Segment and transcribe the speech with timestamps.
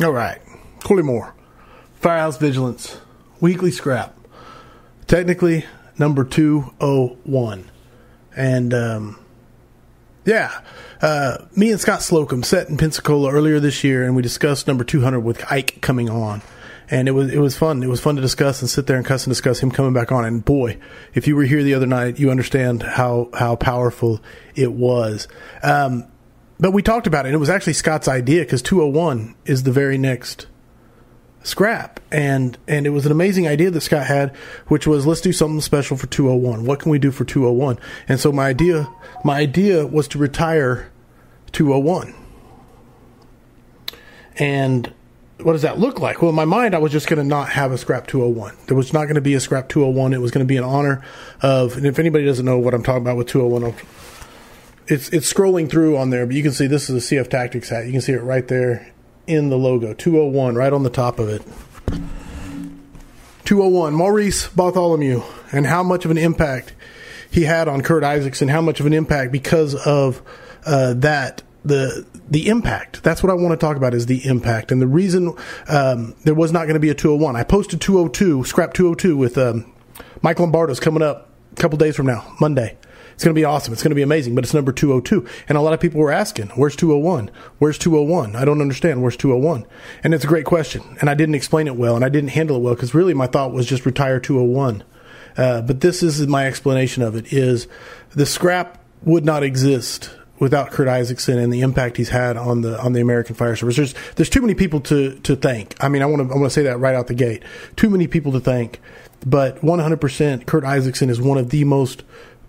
[0.00, 0.40] All right.
[0.84, 1.34] Corley Moore,
[1.96, 3.00] Firehouse Vigilance,
[3.40, 4.16] weekly scrap.
[5.08, 5.64] Technically,
[5.98, 7.68] number 201.
[8.36, 9.18] And, um,
[10.24, 10.60] yeah,
[11.02, 14.84] uh, me and Scott Slocum sat in Pensacola earlier this year, and we discussed number
[14.84, 16.42] 200 with Ike coming on.
[16.90, 17.82] And it was it was fun.
[17.82, 20.10] It was fun to discuss and sit there and cuss and discuss him coming back
[20.10, 20.24] on.
[20.24, 20.78] And boy,
[21.12, 24.20] if you were here the other night, you understand how how powerful
[24.54, 25.28] it was.
[25.62, 26.06] Um,
[26.60, 27.28] but we talked about it.
[27.28, 30.46] And it was actually Scott's idea because 201 is the very next
[31.42, 32.00] scrap.
[32.10, 34.34] And and it was an amazing idea that Scott had
[34.66, 37.78] which was let's do something special for 201 what can we do for 201
[38.08, 38.88] and so my idea
[39.24, 40.90] my idea was to retire
[41.52, 42.14] 201
[44.36, 44.92] and
[45.40, 46.22] what does that look like?
[46.22, 48.76] Well in my mind I was just going to not have a scrap 201 there
[48.76, 51.04] was not going to be a scrap 201 it was going to be an honor
[51.42, 53.76] of and if anybody doesn't know what I'm talking about with 201 I'll,
[54.88, 57.68] it's it's scrolling through on there, but you can see this is a CF Tactics
[57.68, 57.86] hat.
[57.86, 58.92] You can see it right there
[59.26, 61.42] in the logo, 201, right on the top of it.
[63.44, 65.22] 201, Maurice Bartholomew,
[65.52, 66.74] and how much of an impact
[67.30, 70.22] he had on Kurt Isaacson, how much of an impact because of
[70.66, 73.02] uh, that the the impact.
[73.02, 75.34] That's what I want to talk about is the impact and the reason
[75.68, 77.36] um, there was not going to be a 201.
[77.36, 79.72] I posted 202, scrap 202 with um,
[80.22, 82.76] Mike Lombardo's coming up a couple days from now, Monday.
[83.18, 83.72] It's going to be awesome.
[83.72, 85.26] It's going to be amazing, but it's number 202.
[85.48, 87.32] And a lot of people were asking, where's 201?
[87.58, 88.36] Where's 201?
[88.36, 89.02] I don't understand.
[89.02, 89.66] Where's 201?
[90.04, 90.96] And it's a great question.
[91.00, 93.26] And I didn't explain it well and I didn't handle it well because really my
[93.26, 94.84] thought was just retire 201.
[95.36, 97.66] Uh, but this is my explanation of it is
[98.10, 102.80] the scrap would not exist without Kurt Isaacson and the impact he's had on the
[102.80, 103.74] on the American Fire Service.
[103.74, 105.74] There's there's too many people to to thank.
[105.82, 107.42] I mean, I want to I want to say that right out the gate.
[107.74, 108.80] Too many people to thank,
[109.26, 112.04] but 100% Kurt Isaacson is one of the most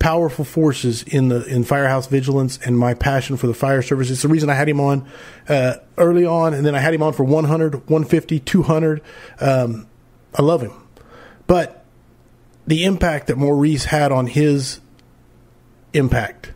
[0.00, 4.10] powerful forces in the in firehouse vigilance and my passion for the fire service.
[4.10, 5.06] It's the reason I had him on
[5.48, 9.02] uh, early on, and then I had him on for 100, 150, 200.
[9.40, 9.86] Um,
[10.34, 10.72] I love him,
[11.46, 11.84] but
[12.66, 14.80] the impact that Maurice had on his
[15.92, 16.52] impact.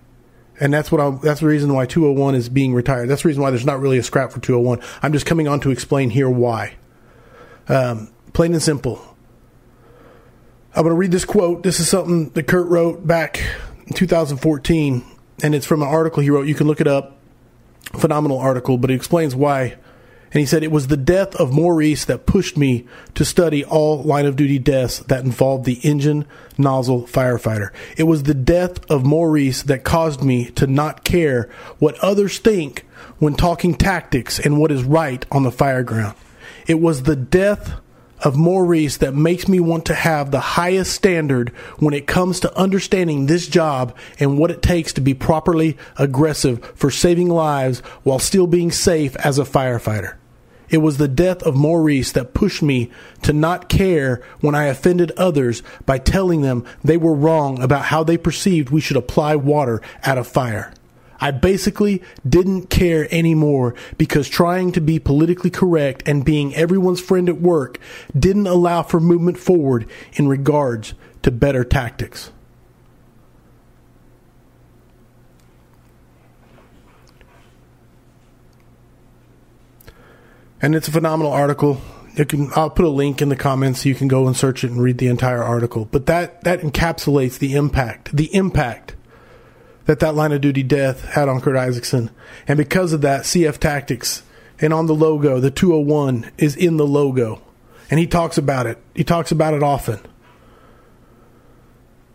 [0.61, 3.09] And that's what I'm, that's the reason why 201 is being retired.
[3.09, 4.81] That's the reason why there's not really a scrap for 201.
[5.03, 6.75] I'm just coming on to explain here why.
[7.69, 9.14] Um, plain and simple
[10.77, 11.63] I'm going to read this quote.
[11.63, 13.41] This is something that Kurt wrote back
[13.87, 15.05] in 2014,
[15.41, 16.49] and it's from an article he wrote.
[16.49, 17.17] You can look it up.
[17.97, 19.77] Phenomenal article, but he explains why.
[20.33, 24.03] And he said, It was the death of Maurice that pushed me to study all
[24.03, 26.27] line of duty deaths that involved the engine
[26.59, 27.69] nozzle firefighter.
[27.97, 31.49] It was the death of Maurice that caused me to not care
[31.79, 32.85] what others think
[33.21, 36.17] when talking tactics and what is right on the fire ground.
[36.67, 37.81] It was the death
[38.25, 42.59] of Maurice that makes me want to have the highest standard when it comes to
[42.59, 48.19] understanding this job and what it takes to be properly aggressive for saving lives while
[48.19, 50.17] still being safe as a firefighter.
[50.71, 52.91] It was the death of Maurice that pushed me
[53.23, 58.03] to not care when I offended others by telling them they were wrong about how
[58.03, 60.73] they perceived we should apply water at a fire.
[61.21, 67.29] I basically didn't care anymore because trying to be politically correct and being everyone's friend
[67.29, 67.79] at work
[68.19, 72.31] didn't allow for movement forward in regards to better tactics.
[80.61, 81.81] And it's a phenomenal article.
[82.17, 84.65] You can I'll put a link in the comments so you can go and search
[84.65, 85.85] it and read the entire article.
[85.85, 88.94] But that that encapsulates the impact, the impact
[89.87, 92.11] that that line of duty death had on Kurt Isaacson.
[92.49, 94.23] And because of that, CF Tactics
[94.61, 97.43] and on the logo, the 201 is in the logo.
[97.91, 98.79] And he talks about it.
[98.95, 100.01] He talks about it often.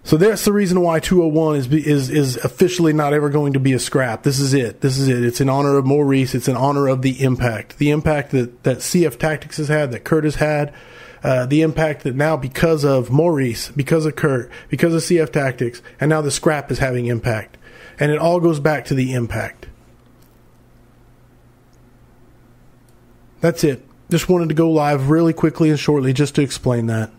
[0.04, 3.74] So that's the reason why 201 is is is officially not ever going to be
[3.74, 4.24] a scrap.
[4.24, 4.82] This is it.
[4.82, 5.24] This is it.
[5.24, 6.34] It's in honor of Maurice.
[6.34, 10.06] It's in honor of the impact, the impact that that CF Tactics has had, that
[10.06, 10.74] Kurt has had,
[11.24, 15.82] uh, the impact that now because of Maurice, because of Kurt, because of CF Tactics,
[16.00, 17.58] and now the scrap is having impact.
[18.00, 19.68] And it all goes back to the impact.
[23.42, 23.86] That's it.
[24.10, 27.12] Just wanted to go live really quickly and shortly just to explain that.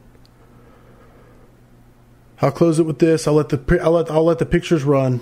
[2.43, 3.28] I'll close it with this.
[3.28, 5.20] I'll let the I'll let I'll let the pictures run.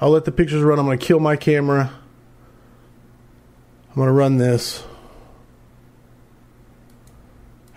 [0.00, 0.78] I'll let the pictures run.
[0.78, 1.92] I'm going to kill my camera.
[3.90, 4.84] I'm going to run this.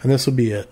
[0.02, 0.70] And this will be it.